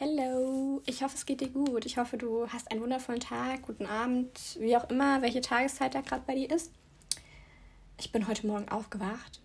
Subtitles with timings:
[0.00, 1.84] Hallo, ich hoffe, es geht dir gut.
[1.84, 6.02] Ich hoffe, du hast einen wundervollen Tag, guten Abend, wie auch immer, welche Tageszeit da
[6.02, 6.70] gerade bei dir ist.
[7.98, 9.40] Ich bin heute Morgen aufgewacht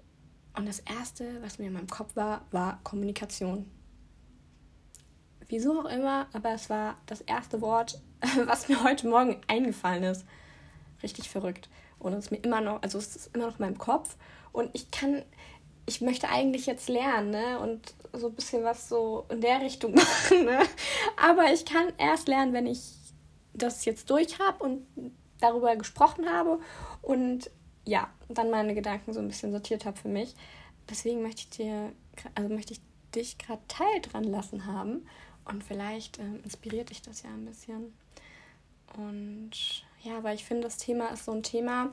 [0.56, 3.66] und das Erste, was mir in meinem Kopf war, war Kommunikation.
[5.48, 8.00] Wieso auch immer, aber es war das erste Wort,
[8.46, 10.24] was mir heute Morgen eingefallen ist.
[11.02, 11.68] Richtig verrückt.
[11.98, 14.18] Und es ist mir immer noch, also es ist immer noch in meinem Kopf
[14.52, 15.24] und ich kann,
[15.86, 17.60] ich möchte eigentlich jetzt lernen, ne?
[17.60, 20.60] Und so ein bisschen was so in der Richtung machen, ne?
[21.18, 22.94] Aber ich kann erst lernen, wenn ich
[23.54, 24.86] das jetzt durch habe und
[25.40, 26.60] darüber gesprochen habe
[27.02, 27.50] und
[27.86, 30.36] ja, dann meine Gedanken so ein bisschen sortiert habe für mich.
[30.90, 31.92] Deswegen möchte ich dir,
[32.34, 32.82] also möchte ich
[33.14, 35.06] dich gerade Teil dran lassen haben
[35.46, 37.94] und vielleicht ähm, inspiriert dich das ja ein bisschen.
[38.96, 39.52] Und
[40.02, 41.92] ja, weil ich finde, das Thema ist so ein Thema,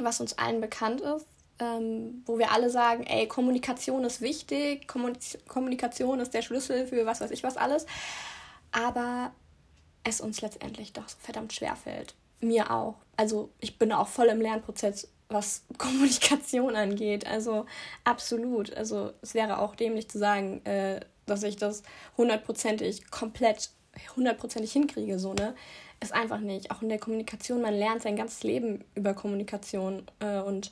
[0.00, 1.26] was uns allen bekannt ist
[1.58, 7.20] ähm, wo wir alle sagen, ey, Kommunikation ist wichtig, Kommunikation ist der Schlüssel für was
[7.20, 7.86] weiß ich was alles,
[8.72, 9.32] aber
[10.04, 12.14] es uns letztendlich doch so verdammt schwer fällt.
[12.40, 12.96] Mir auch.
[13.16, 17.26] Also ich bin auch voll im Lernprozess, was Kommunikation angeht.
[17.26, 17.66] Also
[18.04, 18.74] absolut.
[18.74, 21.82] Also es wäre auch dämlich zu sagen, äh, dass ich das
[22.16, 23.70] hundertprozentig komplett
[24.14, 25.54] hundertprozentig hinkriege, so, ne?
[26.00, 26.70] Ist einfach nicht.
[26.70, 30.70] Auch in der Kommunikation, man lernt sein ganzes Leben über Kommunikation äh, und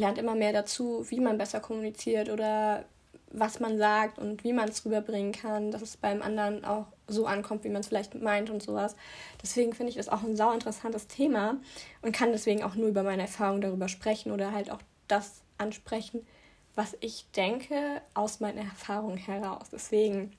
[0.00, 2.84] lernt immer mehr dazu, wie man besser kommuniziert oder
[3.32, 7.26] was man sagt und wie man es rüberbringen kann, dass es beim anderen auch so
[7.26, 8.96] ankommt, wie man es vielleicht meint und sowas.
[9.40, 11.58] Deswegen finde ich das auch ein sau interessantes Thema
[12.02, 16.26] und kann deswegen auch nur über meine Erfahrungen darüber sprechen oder halt auch das ansprechen,
[16.74, 19.68] was ich denke aus meiner Erfahrung heraus.
[19.70, 20.32] Deswegen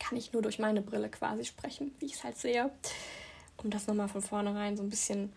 [0.00, 2.70] kann ich nur durch meine Brille quasi sprechen, wie ich es halt sehe.
[3.62, 5.32] Um das nochmal von vornherein so ein bisschen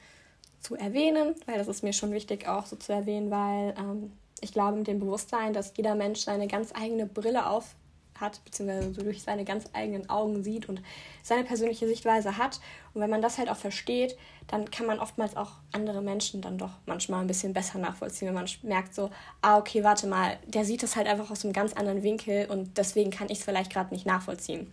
[0.60, 4.54] zu erwähnen, weil das ist mir schon wichtig auch so zu erwähnen, weil ähm, ich
[4.54, 7.76] glaube mit dem Bewusstsein, dass jeder Mensch seine ganz eigene Brille auf
[8.20, 10.82] hat, beziehungsweise durch seine ganz eigenen Augen sieht und
[11.24, 12.60] seine persönliche Sichtweise hat.
[12.94, 16.58] Und wenn man das halt auch versteht, dann kann man oftmals auch andere Menschen dann
[16.58, 19.09] doch manchmal ein bisschen besser nachvollziehen, wenn man merkt so,
[19.42, 22.78] ah, okay, warte mal, der sieht das halt einfach aus einem ganz anderen Winkel und
[22.78, 24.72] deswegen kann ich es vielleicht gerade nicht nachvollziehen.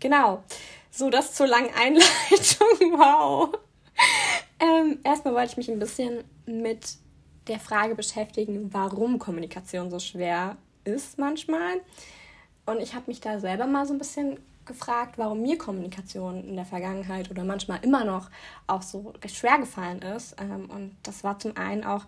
[0.00, 0.42] Genau.
[0.90, 2.66] So, das zur langen Einleitung.
[2.98, 3.50] Wow.
[4.58, 6.96] Ähm, erstmal wollte ich mich ein bisschen mit
[7.46, 11.80] der Frage beschäftigen, warum Kommunikation so schwer ist manchmal.
[12.64, 16.56] Und ich habe mich da selber mal so ein bisschen gefragt, warum mir Kommunikation in
[16.56, 18.30] der Vergangenheit oder manchmal immer noch
[18.66, 20.36] auch so schwer gefallen ist.
[20.40, 22.04] Ähm, und das war zum einen auch,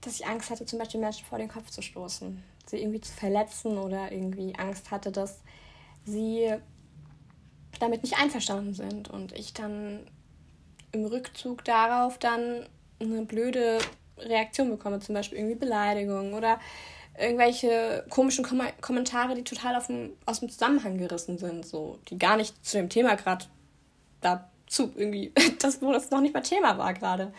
[0.00, 3.12] dass ich Angst hatte, zum Beispiel Menschen vor den Kopf zu stoßen, sie irgendwie zu
[3.12, 5.40] verletzen oder irgendwie Angst hatte, dass
[6.04, 6.54] sie
[7.80, 10.06] damit nicht einverstanden sind und ich dann
[10.96, 12.66] im Rückzug darauf dann
[13.00, 13.78] eine blöde
[14.18, 16.58] Reaktion bekomme, zum Beispiel irgendwie Beleidigungen oder
[17.18, 22.36] irgendwelche komischen Kom Kommentare, die total dem, aus dem Zusammenhang gerissen sind, so, die gar
[22.36, 23.46] nicht zu dem Thema gerade
[24.20, 27.32] dazu irgendwie, das, wo das noch nicht mal Thema war gerade.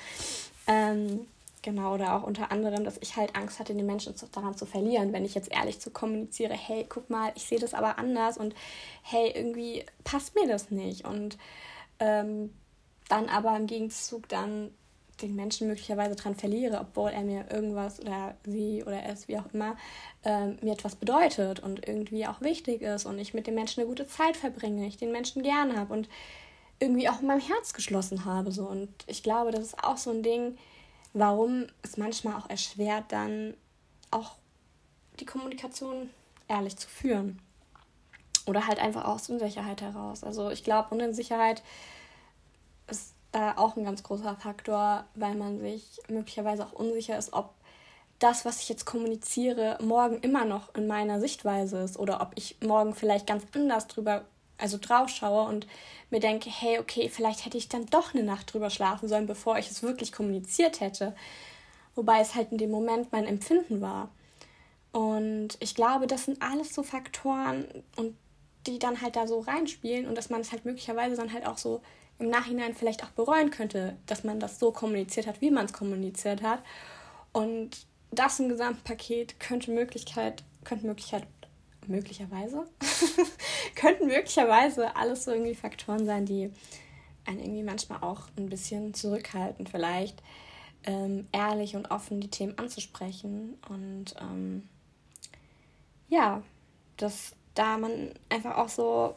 [0.67, 1.27] Ähm,
[1.61, 5.13] genau, oder auch unter anderem, dass ich halt Angst hatte, den Menschen daran zu verlieren,
[5.13, 8.55] wenn ich jetzt ehrlich zu kommuniziere, hey, guck mal, ich sehe das aber anders und
[9.03, 11.37] hey, irgendwie passt mir das nicht und
[11.99, 12.51] ähm,
[13.09, 14.71] dann aber im Gegenzug dann
[15.21, 19.51] den Menschen möglicherweise daran verliere, obwohl er mir irgendwas oder sie oder es, wie auch
[19.53, 19.75] immer,
[20.23, 23.89] ähm, mir etwas bedeutet und irgendwie auch wichtig ist und ich mit den Menschen eine
[23.89, 26.07] gute Zeit verbringe, ich den Menschen gern habe und
[26.79, 28.51] irgendwie auch in meinem Herz geschlossen habe.
[28.51, 28.67] So.
[28.67, 30.57] Und ich glaube, das ist auch so ein Ding,
[31.13, 33.55] warum es manchmal auch erschwert, dann
[34.11, 34.35] auch
[35.19, 36.11] die Kommunikation
[36.47, 37.39] ehrlich zu führen.
[38.45, 40.23] Oder halt einfach aus Unsicherheit heraus.
[40.23, 41.65] Also ich glaube, Unsicherheit ist
[43.37, 47.53] da auch ein ganz großer Faktor, weil man sich möglicherweise auch unsicher ist, ob
[48.19, 52.57] das, was ich jetzt kommuniziere, morgen immer noch in meiner Sichtweise ist oder ob ich
[52.61, 54.25] morgen vielleicht ganz anders drüber,
[54.57, 55.67] also drauf schaue und
[56.09, 59.59] mir denke, hey, okay, vielleicht hätte ich dann doch eine Nacht drüber schlafen sollen, bevor
[59.59, 61.15] ich es wirklich kommuniziert hätte.
[61.93, 64.09] Wobei es halt in dem Moment mein Empfinden war.
[64.93, 67.65] Und ich glaube, das sind alles so Faktoren
[67.97, 68.17] und
[68.65, 71.57] die dann halt da so reinspielen und dass man es halt möglicherweise dann halt auch
[71.59, 71.81] so
[72.19, 75.73] im Nachhinein vielleicht auch bereuen könnte, dass man das so kommuniziert hat, wie man es
[75.73, 76.63] kommuniziert hat.
[77.31, 81.27] Und das im Gesamtpaket könnte Möglichkeit, könnte Möglichkeit,
[81.85, 82.67] möglicherweise,
[83.75, 86.51] könnten möglicherweise alles so irgendwie Faktoren sein, die
[87.25, 90.21] einen irgendwie manchmal auch ein bisschen zurückhalten, vielleicht
[90.83, 93.57] ähm, ehrlich und offen die Themen anzusprechen.
[93.69, 94.67] Und ähm,
[96.09, 96.41] ja,
[96.97, 99.15] dass da man einfach auch so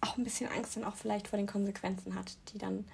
[0.00, 2.84] auch ein bisschen Angst dann auch vielleicht vor den Konsequenzen hat, die dann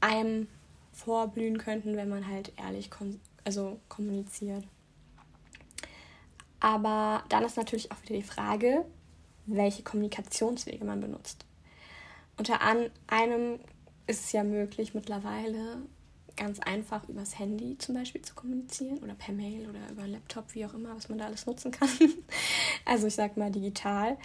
[0.00, 0.48] einem
[0.92, 2.90] vorblühen könnten, wenn man halt ehrlich
[3.44, 4.64] also kommuniziert.
[6.60, 8.84] Aber dann ist natürlich auch wieder die Frage,
[9.46, 11.44] welche Kommunikationswege man benutzt.
[12.38, 13.60] Unter einem
[14.06, 15.82] ist es ja möglich mittlerweile
[16.36, 20.66] ganz einfach übers Handy zum Beispiel zu kommunizieren oder per Mail oder über Laptop, wie
[20.66, 21.88] auch immer, was man da alles nutzen kann.
[22.84, 24.16] also ich sag mal digital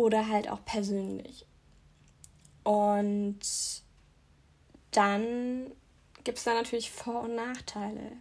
[0.00, 1.44] oder halt auch persönlich.
[2.64, 3.40] Und
[4.92, 5.70] dann
[6.24, 8.12] gibt es da natürlich Vor- und Nachteile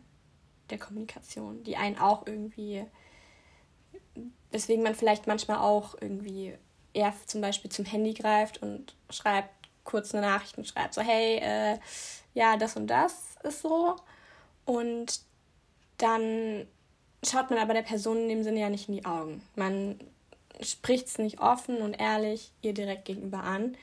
[0.70, 2.86] der Kommunikation, die einen auch irgendwie,
[4.52, 6.54] weswegen man vielleicht manchmal auch irgendwie
[6.94, 11.38] eher zum Beispiel zum Handy greift und schreibt kurz eine Nachricht und schreibt so, hey,
[11.38, 11.80] äh,
[12.34, 13.96] ja, das und das ist so.
[14.66, 15.22] Und
[15.98, 16.68] dann
[17.24, 19.42] schaut man aber der Person in dem Sinne ja nicht in die Augen.
[19.56, 20.00] Man
[20.62, 23.78] spricht es nicht offen und ehrlich ihr direkt gegenüber an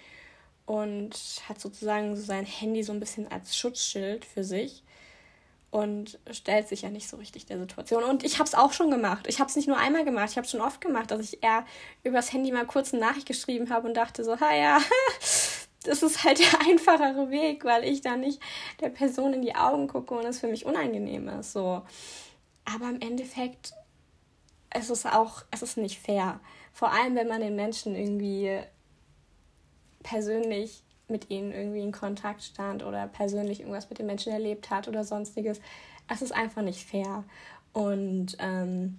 [0.66, 1.14] und
[1.48, 4.82] hat sozusagen so sein Handy so ein bisschen als Schutzschild für sich
[5.70, 8.04] und stellt sich ja nicht so richtig der Situation.
[8.04, 9.26] Und ich habe es auch schon gemacht.
[9.28, 11.42] Ich habe es nicht nur einmal gemacht, ich habe es schon oft gemacht, dass ich
[11.42, 11.64] eher
[12.02, 14.78] übers Handy mal kurz eine Nachricht geschrieben habe und dachte so, ha ja,
[15.84, 18.40] das ist halt der einfachere Weg, weil ich da nicht
[18.80, 21.52] der Person in die Augen gucke und es für mich unangenehm ist.
[21.52, 21.82] So.
[22.64, 23.72] Aber im Endeffekt
[24.76, 26.40] es ist auch, es ist nicht fair.
[26.76, 28.60] Vor allem, wenn man den Menschen irgendwie
[30.02, 34.86] persönlich mit ihnen irgendwie in Kontakt stand oder persönlich irgendwas mit den Menschen erlebt hat
[34.86, 35.58] oder sonstiges.
[36.06, 37.24] Es ist einfach nicht fair.
[37.72, 38.98] Und ähm,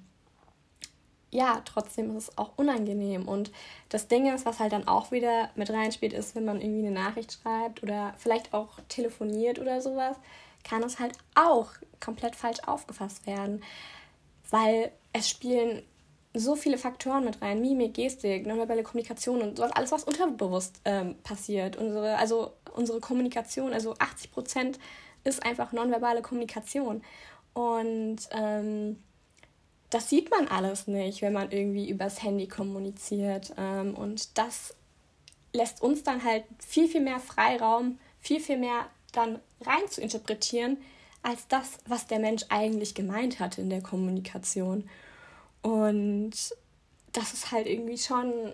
[1.30, 3.28] ja, trotzdem ist es auch unangenehm.
[3.28, 3.52] Und
[3.90, 6.96] das Ding ist, was halt dann auch wieder mit reinspielt, ist, wenn man irgendwie eine
[6.96, 10.18] Nachricht schreibt oder vielleicht auch telefoniert oder sowas,
[10.64, 11.70] kann es halt auch
[12.00, 13.62] komplett falsch aufgefasst werden.
[14.50, 15.84] Weil es spielen
[16.40, 17.62] so viele Faktoren mit rein.
[17.62, 21.76] Mimik, Gestik, nonverbale Kommunikation und sowas, alles, was unterbewusst ähm, passiert.
[21.76, 24.80] Unsere, also unsere Kommunikation, also 80 Prozent
[25.24, 27.04] ist einfach nonverbale Kommunikation.
[27.54, 28.98] Und ähm,
[29.90, 33.54] das sieht man alles nicht, wenn man irgendwie übers Handy kommuniziert.
[33.58, 34.76] Ähm, und das
[35.54, 40.78] lässt uns dann halt viel, viel mehr Freiraum, viel, viel mehr dann rein zu interpretieren,
[41.24, 44.90] als das, was der Mensch eigentlich gemeint hatte in der Kommunikation.
[45.68, 46.32] Und
[47.12, 48.54] das ist halt irgendwie schon,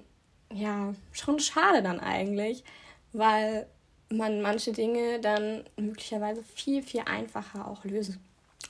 [0.52, 2.64] ja, schon schade dann eigentlich,
[3.12, 3.68] weil
[4.10, 8.20] man manche Dinge dann möglicherweise viel, viel einfacher auch lösen,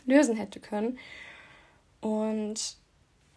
[0.05, 0.99] lösen hätte können.
[2.01, 2.75] Und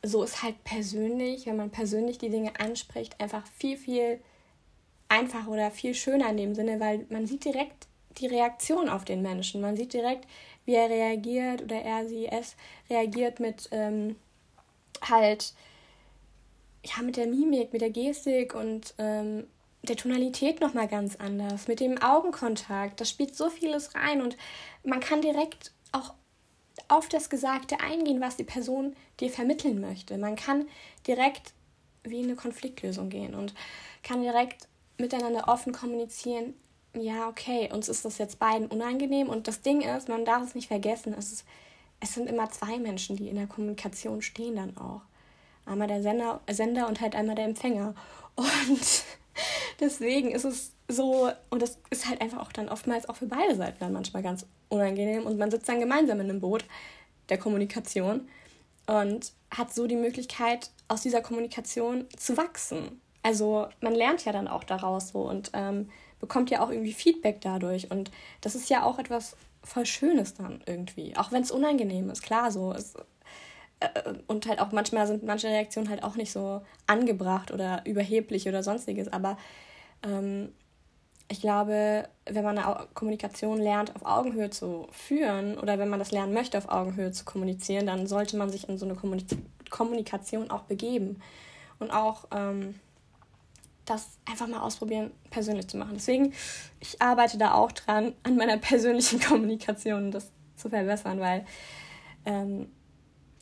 [0.03, 4.20] so ist halt persönlich, wenn man persönlich die Dinge anspricht, einfach viel, viel
[5.09, 7.87] einfacher oder viel schöner in dem Sinne, weil man sieht direkt
[8.19, 9.61] die Reaktion auf den Menschen.
[9.61, 10.26] Man sieht direkt,
[10.64, 12.56] wie er reagiert oder er, sie, es
[12.91, 14.17] reagiert mit ähm,
[15.03, 15.55] halt,
[16.85, 19.47] ja, mit der Mimik, mit der Gestik und ähm,
[19.83, 23.01] der Tonalität nochmal ganz anders, mit dem Augenkontakt.
[23.01, 24.37] Das spielt so vieles rein und
[24.85, 26.15] man kann direkt auch
[26.89, 30.19] auf das Gesagte eingehen, was die Person dir vermitteln möchte.
[30.19, 30.67] Man kann
[31.07, 31.53] direkt
[32.05, 33.55] wie in eine Konfliktlösung gehen und
[34.03, 36.55] kann direkt miteinander offen kommunizieren.
[36.95, 40.55] Ja, okay, uns ist das jetzt beiden unangenehm und das Ding ist, man darf es
[40.55, 41.45] nicht vergessen, es ist
[42.01, 45.03] es sind immer zwei Menschen, die in der Kommunikation stehen dann auch.
[45.65, 47.95] Einmal der Sender, Sender und halt einmal der Empfänger.
[48.37, 49.05] Und
[49.81, 53.57] deswegen ist es so, und das ist halt einfach auch dann oftmals auch für beide
[53.57, 55.27] Seiten dann manchmal ganz unangenehm.
[55.27, 56.65] Und man sitzt dann gemeinsam in einem Boot
[57.29, 58.29] der Kommunikation
[58.87, 63.01] und hat so die Möglichkeit, aus dieser Kommunikation zu wachsen.
[63.23, 67.41] Also man lernt ja dann auch daraus so und ähm, bekommt ja auch irgendwie Feedback
[67.41, 67.91] dadurch.
[67.91, 71.16] Und das ist ja auch etwas voll Schönes dann irgendwie.
[71.16, 72.73] Auch wenn es unangenehm ist, klar so.
[72.73, 72.94] Es,
[73.80, 78.49] äh, und halt auch manchmal sind manche Reaktionen halt auch nicht so angebracht oder überheblich
[78.49, 79.12] oder sonstiges.
[79.12, 79.37] Aber
[80.02, 80.52] ähm,
[81.28, 86.12] ich glaube, wenn man eine Kommunikation lernt, auf Augenhöhe zu führen oder wenn man das
[86.12, 88.96] lernen möchte, auf Augenhöhe zu kommunizieren, dann sollte man sich in so eine
[89.70, 91.20] Kommunikation auch begeben.
[91.78, 92.76] Und auch ähm,
[93.87, 95.95] das einfach mal ausprobieren, persönlich zu machen.
[95.95, 96.35] Deswegen,
[96.81, 101.47] ich arbeite da auch dran, an meiner persönlichen Kommunikation das zu verbessern, weil
[102.25, 102.69] ähm,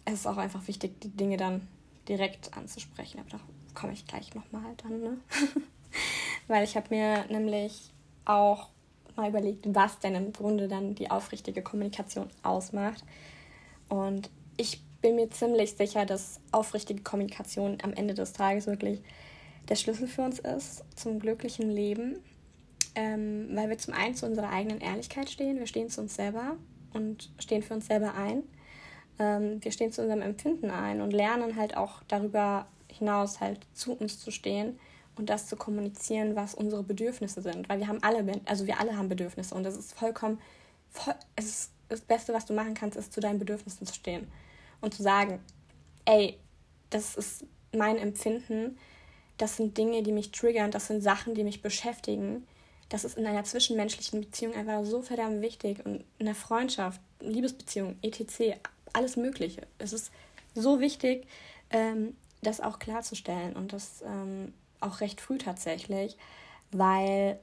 [0.04, 1.66] es ist auch einfach wichtig, die Dinge dann
[2.08, 3.20] direkt anzusprechen.
[3.20, 3.40] Aber da
[3.74, 5.18] komme ich gleich nochmal dann, ne?
[6.48, 7.92] weil ich habe mir nämlich
[8.24, 8.68] auch
[9.16, 13.04] mal überlegt, was denn im Grunde dann die aufrichtige Kommunikation ausmacht.
[13.88, 19.02] Und ich bin mir ziemlich sicher, dass aufrichtige Kommunikation am Ende des Tages wirklich
[19.68, 22.18] der Schlüssel für uns ist zum glücklichen Leben,
[22.94, 26.56] ähm, weil wir zum einen zu unserer eigenen Ehrlichkeit stehen, wir stehen zu uns selber
[26.92, 28.42] und stehen für uns selber ein.
[29.18, 33.92] Ähm, wir stehen zu unserem Empfinden ein und lernen halt auch darüber hinaus halt zu
[33.92, 34.78] uns zu stehen
[35.16, 38.97] und das zu kommunizieren, was unsere Bedürfnisse sind, weil wir haben alle, also wir alle
[38.97, 40.40] haben Bedürfnisse und das ist vollkommen,
[40.90, 44.26] voll, es ist das Beste, was du machen kannst, ist zu deinen Bedürfnissen zu stehen
[44.80, 45.40] und zu sagen,
[46.04, 46.38] ey,
[46.90, 48.78] das ist mein Empfinden,
[49.38, 52.46] das sind Dinge, die mich triggern, das sind Sachen, die mich beschäftigen.
[52.88, 57.96] Das ist in einer zwischenmenschlichen Beziehung einfach so verdammt wichtig und in einer Freundschaft, Liebesbeziehung,
[58.02, 58.58] etc.,
[58.92, 59.66] alles Mögliche.
[59.78, 60.12] Es ist
[60.54, 61.26] so wichtig,
[61.70, 66.16] ähm, das auch klarzustellen und das ähm, auch recht früh tatsächlich,
[66.70, 67.40] weil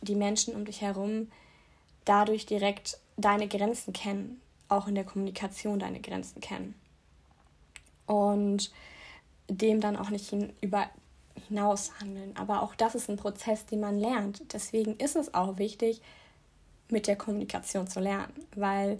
[0.00, 1.30] die Menschen um dich herum
[2.04, 6.74] dadurch direkt deine Grenzen kennen, auch in der Kommunikation deine Grenzen kennen.
[8.06, 8.70] Und
[9.48, 10.88] dem dann auch nicht hin, über,
[11.48, 12.32] hinaus handeln.
[12.36, 14.52] Aber auch das ist ein Prozess, den man lernt.
[14.52, 16.00] Deswegen ist es auch wichtig,
[16.88, 18.98] mit der Kommunikation zu lernen, weil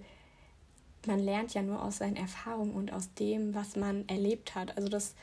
[1.06, 4.76] man lernt ja nur aus seinen Erfahrungen und aus dem, was man erlebt hat.
[4.76, 5.14] Also das,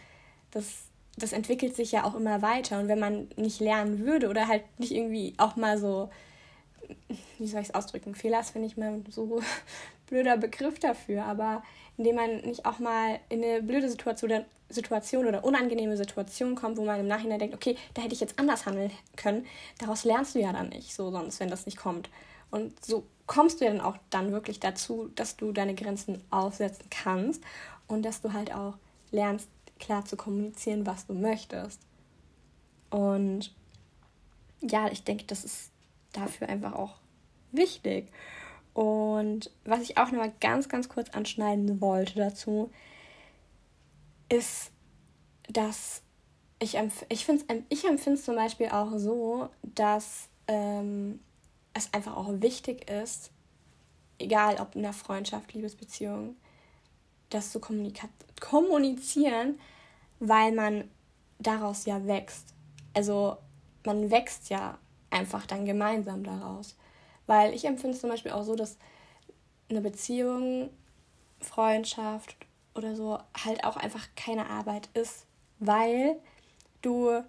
[0.51, 0.83] das,
[1.17, 2.79] das entwickelt sich ja auch immer weiter.
[2.79, 6.09] Und wenn man nicht lernen würde oder halt nicht irgendwie auch mal so,
[7.39, 9.41] wie soll ich es ausdrücken, Fehler ist, finde ich mal so
[10.07, 11.63] blöder Begriff dafür, aber
[11.97, 16.85] indem man nicht auch mal in eine blöde Situation, Situation oder unangenehme Situation kommt, wo
[16.85, 19.45] man im Nachhinein denkt, okay, da hätte ich jetzt anders handeln können,
[19.79, 22.09] daraus lernst du ja dann nicht, so sonst, wenn das nicht kommt.
[22.49, 26.85] Und so kommst du ja dann auch dann wirklich dazu, dass du deine Grenzen aufsetzen
[26.89, 27.41] kannst
[27.87, 28.73] und dass du halt auch
[29.11, 29.49] lernst,
[29.79, 31.79] klar zu kommunizieren, was du möchtest.
[32.91, 33.51] Und
[34.61, 35.71] ja, ich denke, das ist
[36.13, 36.95] dafür einfach auch
[37.51, 38.11] wichtig.
[38.73, 42.71] Und was ich auch noch mal ganz, ganz kurz anschneiden wollte dazu,
[44.31, 44.71] ist,
[45.49, 46.01] dass
[46.59, 47.27] ich, empf ich,
[47.69, 51.19] ich empfinde es zum Beispiel auch so, dass ähm,
[51.73, 53.31] es einfach auch wichtig ist,
[54.19, 56.35] egal ob in der Freundschaft, Liebesbeziehung,
[57.29, 59.59] das zu kommunizieren,
[60.19, 60.89] weil man
[61.39, 62.53] daraus ja wächst.
[62.93, 63.37] Also
[63.85, 64.77] man wächst ja
[65.09, 66.75] einfach dann gemeinsam daraus.
[67.25, 68.77] Weil ich empfinde es zum Beispiel auch so, dass
[69.69, 70.69] eine Beziehung,
[71.39, 72.35] Freundschaft
[72.75, 75.25] oder so halt auch einfach keine Arbeit ist,
[75.59, 76.17] weil
[76.81, 77.23] du,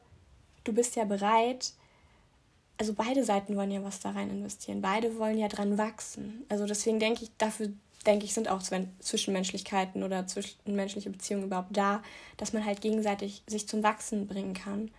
[0.65, 1.73] du bist ja bereit,
[2.79, 6.45] also beide Seiten wollen ja was da rein investieren, beide wollen ja dran wachsen.
[6.49, 7.71] Also deswegen denke ich, dafür
[8.07, 12.03] denke ich, sind auch Zwischenmenschlichkeiten oder zwischenmenschliche Beziehungen überhaupt da,
[12.37, 14.91] dass man halt gegenseitig sich zum Wachsen bringen kann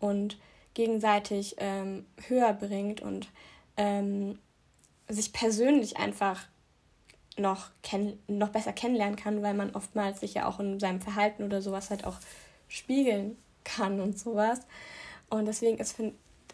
[0.00, 0.38] und
[0.74, 3.28] gegenseitig ähm, höher bringt und
[3.76, 4.38] ähm,
[5.08, 6.46] sich persönlich einfach
[7.38, 11.42] noch, kenn noch besser kennenlernen kann, weil man oftmals sich ja auch in seinem Verhalten
[11.42, 12.16] oder sowas halt auch
[12.68, 14.60] spiegeln kann und sowas.
[15.30, 15.78] Und deswegen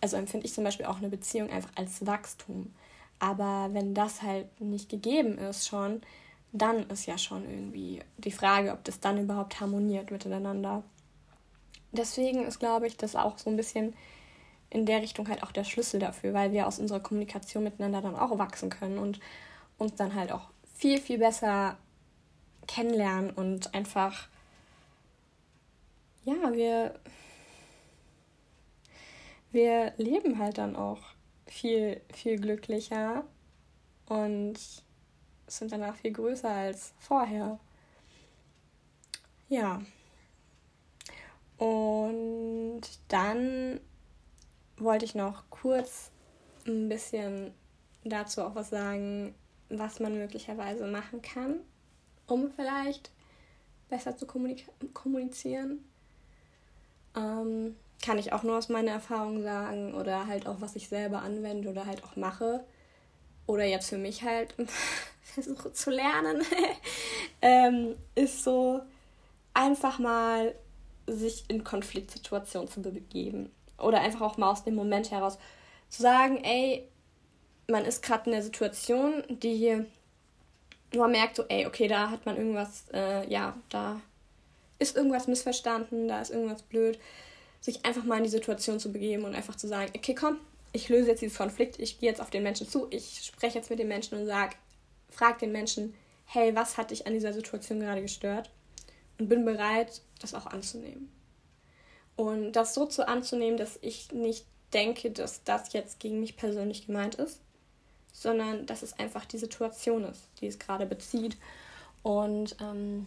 [0.00, 2.74] also empfinde ich zum Beispiel auch eine Beziehung einfach als Wachstum.
[3.18, 6.02] Aber wenn das halt nicht gegeben ist schon,
[6.52, 10.82] dann ist ja schon irgendwie die Frage, ob das dann überhaupt harmoniert miteinander.
[11.92, 13.94] Deswegen ist, glaube ich, das auch so ein bisschen
[14.70, 18.16] in der Richtung halt auch der Schlüssel dafür, weil wir aus unserer Kommunikation miteinander dann
[18.16, 19.20] auch wachsen können und
[19.78, 21.78] uns dann halt auch viel, viel besser
[22.66, 24.28] kennenlernen und einfach,
[26.24, 26.98] ja, wir,
[29.52, 31.00] wir leben halt dann auch
[31.46, 33.24] viel, viel glücklicher
[34.06, 34.58] und
[35.46, 37.58] sind danach viel größer als vorher.
[39.48, 39.82] Ja.
[41.58, 43.80] Und dann
[44.76, 46.10] wollte ich noch kurz
[46.66, 47.54] ein bisschen
[48.04, 49.34] dazu auch was sagen,
[49.68, 51.56] was man möglicherweise machen kann,
[52.26, 53.10] um vielleicht
[53.88, 55.84] besser zu kommunizieren.
[57.16, 61.22] Ähm, kann ich auch nur aus meiner Erfahrung sagen oder halt auch, was ich selber
[61.22, 62.64] anwende oder halt auch mache.
[63.46, 64.54] Oder jetzt für mich halt
[65.22, 66.42] versuche zu lernen,
[67.42, 68.80] ähm, ist so
[69.52, 70.54] einfach mal
[71.06, 75.38] sich in Konfliktsituationen zu begeben oder einfach auch mal aus dem Moment heraus
[75.88, 76.88] zu sagen, ey,
[77.68, 79.84] man ist gerade in der Situation, die
[80.96, 84.00] man merkt so, ey, okay, da hat man irgendwas, äh, ja, da
[84.78, 86.98] ist irgendwas missverstanden, da ist irgendwas blöd,
[87.60, 90.38] sich einfach mal in die Situation zu begeben und einfach zu sagen, okay, komm,
[90.72, 93.70] ich löse jetzt diesen Konflikt, ich gehe jetzt auf den Menschen zu, ich spreche jetzt
[93.70, 94.56] mit dem Menschen und sage,
[95.10, 95.94] frag den Menschen,
[96.26, 98.50] hey, was hat dich an dieser Situation gerade gestört?
[99.18, 101.10] Und bin bereit, das auch anzunehmen.
[102.16, 106.86] Und das so zu anzunehmen, dass ich nicht denke, dass das jetzt gegen mich persönlich
[106.86, 107.40] gemeint ist,
[108.14, 111.36] sondern dass es einfach die Situation ist, die es gerade bezieht.
[112.02, 113.06] Und ähm,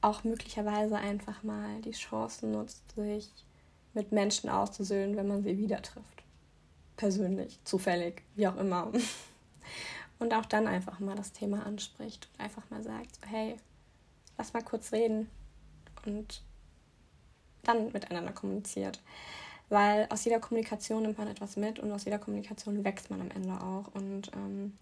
[0.00, 3.30] auch möglicherweise einfach mal die Chance nutzt, sich
[3.94, 6.22] mit Menschen auszusöhnen, wenn man sie wieder trifft.
[6.96, 8.90] Persönlich, zufällig, wie auch immer.
[10.18, 13.56] Und auch dann einfach mal das Thema anspricht und einfach mal sagt, hey,
[14.38, 15.28] lass mal kurz reden.
[16.06, 16.42] Und
[17.64, 19.00] dann miteinander kommuniziert.
[19.72, 23.30] Weil aus jeder Kommunikation nimmt man etwas mit und aus jeder Kommunikation wächst man am
[23.30, 23.86] Ende auch.
[23.94, 24.76] Und ähm,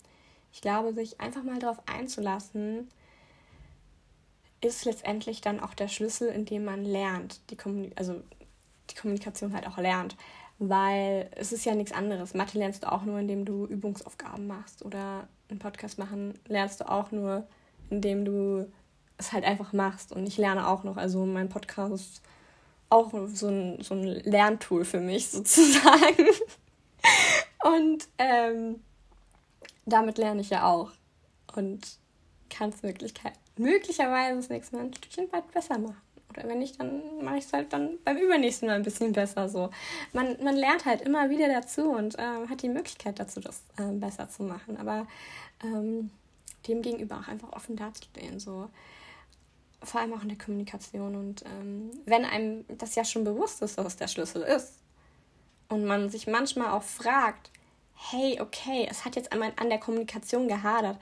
[0.52, 2.90] ich glaube, sich einfach mal darauf einzulassen,
[4.60, 8.20] ist letztendlich dann auch der Schlüssel, indem man lernt, die also
[8.90, 10.16] die Kommunikation halt auch lernt.
[10.58, 12.34] Weil es ist ja nichts anderes.
[12.34, 14.84] Mathe lernst du auch nur, indem du Übungsaufgaben machst.
[14.84, 17.46] Oder einen Podcast machen lernst du auch nur,
[17.90, 18.68] indem du
[19.18, 20.10] es halt einfach machst.
[20.10, 20.96] Und ich lerne auch noch.
[20.96, 22.22] Also mein Podcast
[22.90, 26.26] auch so ein, so ein Lerntool für mich sozusagen.
[27.64, 28.80] Und ähm,
[29.86, 30.90] damit lerne ich ja auch.
[31.54, 31.80] Und
[32.48, 32.82] kann es
[33.56, 36.00] möglicherweise das nächste Mal ein Stückchen weit besser machen.
[36.30, 39.48] Oder wenn nicht, dann mache ich es halt dann beim übernächsten Mal ein bisschen besser
[39.48, 39.70] so.
[40.12, 43.92] Man, man lernt halt immer wieder dazu und äh, hat die Möglichkeit dazu, das äh,
[43.92, 44.76] besser zu machen.
[44.76, 45.08] Aber
[45.64, 46.10] ähm,
[46.68, 48.38] dem gegenüber auch einfach offen dazustehen.
[48.38, 48.68] So.
[49.82, 51.16] Vor allem auch in der Kommunikation.
[51.16, 54.80] Und ähm, wenn einem das ja schon bewusst ist, es der Schlüssel ist,
[55.70, 57.50] und man sich manchmal auch fragt,
[57.94, 60.98] hey, okay, es hat jetzt an, an der Kommunikation gehadert,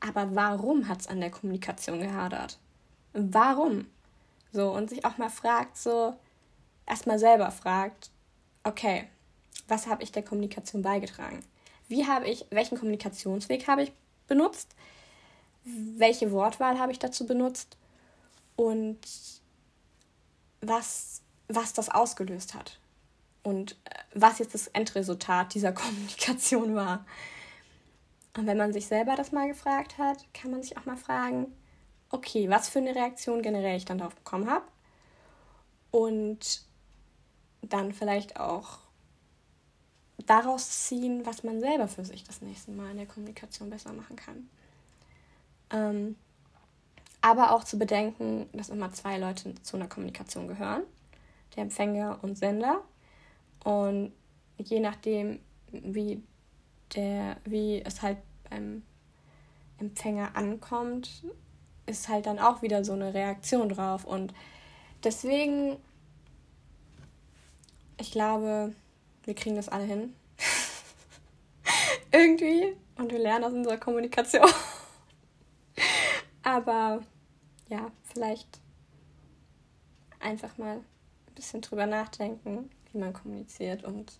[0.00, 2.58] aber warum hat es an der Kommunikation gehadert?
[3.12, 3.86] Warum?
[4.52, 6.14] So, und sich auch mal fragt, so,
[6.86, 8.10] erstmal selber fragt,
[8.62, 9.08] okay,
[9.66, 11.40] was habe ich der Kommunikation beigetragen?
[11.88, 13.92] Wie habe ich, welchen Kommunikationsweg habe ich
[14.28, 14.74] benutzt?
[15.64, 17.76] Welche Wortwahl habe ich dazu benutzt?
[18.56, 19.00] Und
[20.60, 22.78] was, was das ausgelöst hat?
[23.42, 27.04] Und äh, was jetzt das Endresultat dieser Kommunikation war.
[28.36, 31.46] Und wenn man sich selber das mal gefragt hat, kann man sich auch mal fragen,
[32.10, 34.64] okay, was für eine Reaktion generell ich dann darauf bekommen habe.
[35.90, 36.62] Und
[37.62, 38.78] dann vielleicht auch
[40.26, 44.16] daraus ziehen, was man selber für sich das nächste Mal in der Kommunikation besser machen
[44.16, 44.48] kann.
[45.70, 46.16] Ähm,
[47.24, 50.82] aber auch zu bedenken, dass immer zwei Leute zu einer Kommunikation gehören,
[51.56, 52.82] der Empfänger und Sender.
[53.64, 54.12] Und
[54.58, 55.38] je nachdem,
[55.72, 56.22] wie,
[56.94, 58.18] der, wie es halt
[58.50, 58.82] beim
[59.78, 61.24] Empfänger ankommt,
[61.86, 64.04] ist halt dann auch wieder so eine Reaktion drauf.
[64.04, 64.34] Und
[65.02, 65.78] deswegen,
[67.98, 68.74] ich glaube,
[69.24, 70.14] wir kriegen das alle hin.
[72.12, 72.76] Irgendwie.
[72.96, 74.44] Und wir lernen aus unserer Kommunikation.
[76.42, 77.00] Aber
[77.68, 78.60] ja, vielleicht
[80.20, 84.18] einfach mal ein bisschen drüber nachdenken, wie man kommuniziert und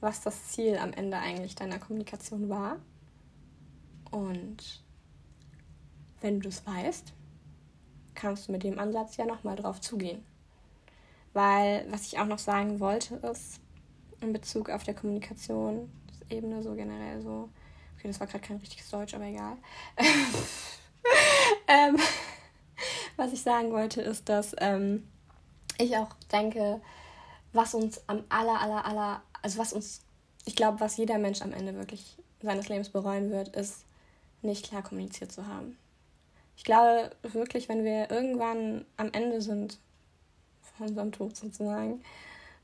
[0.00, 2.78] was das Ziel am Ende eigentlich deiner Kommunikation war.
[4.10, 4.82] Und
[6.20, 7.12] wenn du es weißt,
[8.14, 10.24] kannst du mit dem Ansatz ja nochmal drauf zugehen.
[11.32, 13.60] Weil, was ich auch noch sagen wollte, ist,
[14.20, 15.90] in Bezug auf der Kommunikation,
[16.28, 17.50] Ebene so generell so,
[17.96, 19.56] okay, das war gerade kein richtiges Deutsch, aber egal.
[21.68, 21.96] ähm,
[23.16, 25.06] was ich sagen wollte, ist, dass ähm,
[25.78, 26.80] ich auch denke,
[27.52, 30.02] was uns am aller, aller, aller, also was uns,
[30.44, 33.84] ich glaube, was jeder Mensch am Ende wirklich seines Lebens bereuen wird, ist,
[34.42, 35.76] nicht klar kommuniziert zu haben.
[36.56, 39.78] Ich glaube wirklich, wenn wir irgendwann am Ende sind
[40.60, 42.02] von unserem Tod sozusagen,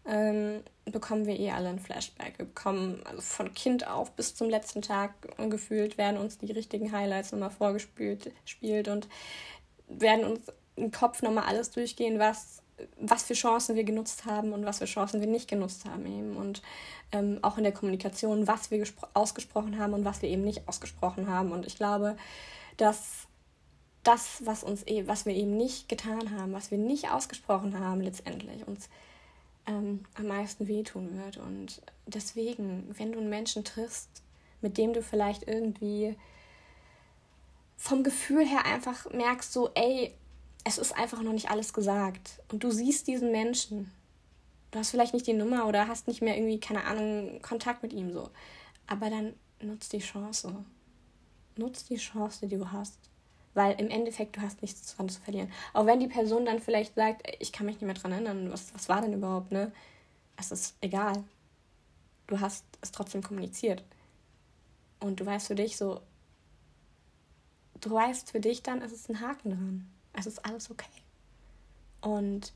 [0.06, 2.38] ähm, bekommen wir eh alle ein Flashback.
[2.38, 5.14] Wir bekommen also von Kind auf bis zum letzten Tag
[5.50, 9.08] gefühlt, werden uns die richtigen Highlights nochmal vorgespielt spielt und
[9.88, 10.40] werden uns
[10.76, 12.62] im Kopf nochmal alles durchgehen, was,
[12.98, 16.36] was für Chancen wir genutzt haben und was für Chancen wir nicht genutzt haben eben.
[16.36, 16.62] Und
[17.12, 21.28] ähm, auch in der Kommunikation, was wir ausgesprochen haben und was wir eben nicht ausgesprochen
[21.28, 21.52] haben.
[21.52, 22.16] Und ich glaube,
[22.76, 23.28] dass
[24.02, 28.00] das, was uns eh, was wir eben nicht getan haben, was wir nicht ausgesprochen haben,
[28.00, 28.88] letztendlich uns
[29.66, 31.36] ähm, am meisten wehtun wird.
[31.36, 34.22] Und deswegen, wenn du einen Menschen triffst,
[34.60, 36.16] mit dem du vielleicht irgendwie
[37.82, 40.14] vom Gefühl her einfach merkst, so, ey,
[40.62, 42.40] es ist einfach noch nicht alles gesagt.
[42.48, 43.90] Und du siehst diesen Menschen.
[44.70, 47.92] Du hast vielleicht nicht die Nummer oder hast nicht mehr irgendwie, keine Ahnung, Kontakt mit
[47.92, 48.30] ihm so.
[48.86, 50.64] Aber dann nutzt die Chance.
[51.56, 53.00] Nutzt die Chance, die du hast.
[53.54, 55.50] Weil im Endeffekt, du hast nichts dran zu verlieren.
[55.72, 58.72] Auch wenn die Person dann vielleicht sagt, ich kann mich nicht mehr dran erinnern, was,
[58.74, 59.72] was war denn überhaupt, ne?
[60.36, 61.24] Es ist egal.
[62.28, 63.82] Du hast es trotzdem kommuniziert.
[65.00, 66.00] Und du weißt für dich so,
[67.82, 69.90] du weißt für dich dann, es ist ein Haken dran.
[70.14, 70.86] Es ist alles okay.
[72.00, 72.52] Und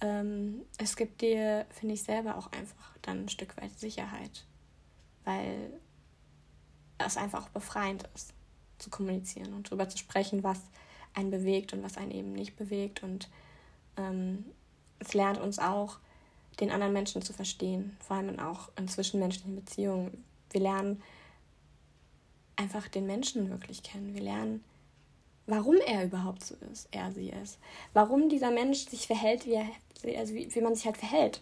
[0.00, 4.44] ähm, es gibt dir, finde ich, selber auch einfach dann ein Stück weit Sicherheit.
[5.24, 5.72] Weil
[6.98, 8.32] es einfach auch befreiend ist
[8.78, 10.60] zu kommunizieren und darüber zu sprechen, was
[11.14, 13.02] einen bewegt und was einen eben nicht bewegt.
[13.02, 13.28] Und
[13.96, 14.44] ähm,
[14.98, 15.98] es lernt uns auch,
[16.60, 20.24] den anderen Menschen zu verstehen, vor allem auch in zwischenmenschlichen Beziehungen.
[20.50, 21.02] Wir lernen
[22.58, 24.14] einfach den Menschen wirklich kennen.
[24.14, 24.62] Wir lernen,
[25.46, 27.58] warum er überhaupt so ist, er, sie ist.
[27.94, 29.66] Warum dieser Mensch sich verhält, wie, er,
[30.18, 31.40] also wie, wie man sich halt verhält.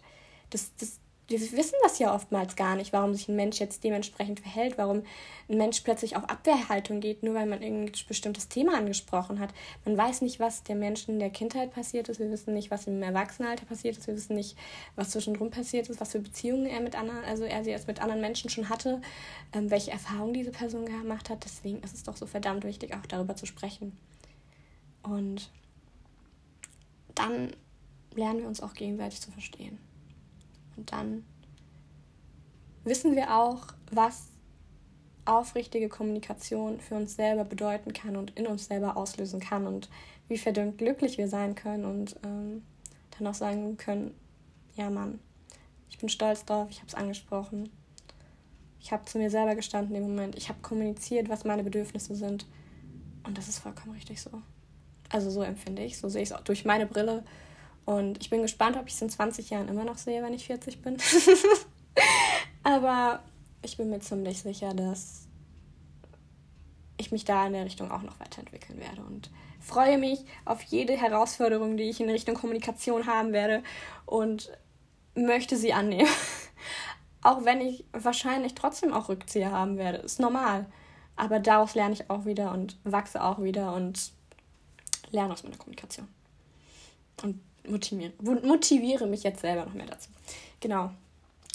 [0.50, 4.38] Das, das wir wissen das ja oftmals gar nicht, warum sich ein Mensch jetzt dementsprechend
[4.38, 5.02] verhält, warum
[5.48, 9.52] ein Mensch plötzlich auf Abwehrhaltung geht, nur weil man irgendein bestimmtes Thema angesprochen hat.
[9.84, 12.86] Man weiß nicht, was der Mensch in der Kindheit passiert ist, wir wissen nicht, was
[12.86, 14.56] im Erwachsenenalter passiert ist, wir wissen nicht,
[14.94, 18.00] was zwischendrin passiert ist, was für Beziehungen er mit anderen, also er sie jetzt mit
[18.00, 19.00] anderen Menschen schon hatte,
[19.52, 21.44] ähm, welche Erfahrungen diese Person gemacht hat.
[21.44, 23.98] Deswegen ist es doch so verdammt wichtig, auch darüber zu sprechen.
[25.02, 25.50] Und
[27.16, 27.50] dann
[28.14, 29.78] lernen wir uns auch gegenseitig zu verstehen.
[30.76, 31.24] Und dann
[32.84, 34.28] wissen wir auch, was
[35.24, 39.88] aufrichtige Kommunikation für uns selber bedeuten kann und in uns selber auslösen kann und
[40.28, 42.62] wie verdammt glücklich wir sein können und ähm,
[43.18, 44.14] dann auch sagen können,
[44.76, 45.18] ja Mann,
[45.90, 47.70] ich bin stolz drauf, ich habe es angesprochen.
[48.80, 50.36] Ich habe zu mir selber gestanden im Moment.
[50.36, 52.46] Ich habe kommuniziert, was meine Bedürfnisse sind.
[53.24, 54.30] Und das ist vollkommen richtig so.
[55.10, 57.24] Also so empfinde ich, so sehe ich es auch durch meine Brille.
[57.86, 60.46] Und ich bin gespannt, ob ich es in 20 Jahren immer noch sehe, wenn ich
[60.46, 60.98] 40 bin.
[62.64, 63.22] Aber
[63.62, 65.28] ich bin mir ziemlich sicher, dass
[66.98, 70.94] ich mich da in der Richtung auch noch weiterentwickeln werde und freue mich auf jede
[70.94, 73.62] Herausforderung, die ich in Richtung Kommunikation haben werde
[74.04, 74.50] und
[75.14, 76.08] möchte sie annehmen.
[77.22, 79.98] auch wenn ich wahrscheinlich trotzdem auch Rückzieher haben werde.
[79.98, 80.66] Ist normal.
[81.16, 84.12] Aber daraus lerne ich auch wieder und wachse auch wieder und
[85.10, 86.08] lerne aus meiner Kommunikation.
[87.22, 90.08] Und motiviere, motiviere mich jetzt selber noch mehr dazu.
[90.60, 90.90] Genau.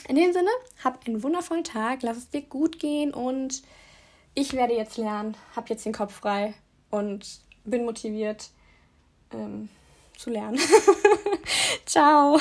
[0.08, 0.50] In dem Sinne,
[0.84, 3.62] hab einen wundervollen Tag, lass es dir gut gehen und
[4.34, 6.54] ich werde jetzt lernen, hab jetzt den Kopf frei
[6.90, 8.50] und bin motiviert
[9.32, 9.70] ähm,
[10.18, 10.60] zu lernen.
[11.86, 12.40] Ciao.